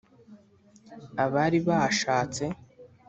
[1.23, 2.43] Abari bashatse